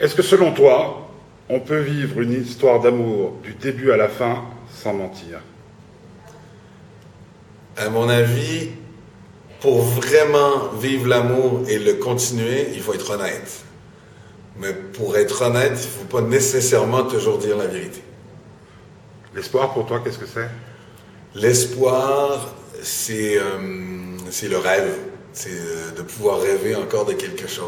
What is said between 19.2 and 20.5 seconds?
L'espoir pour toi, qu'est-ce que c'est?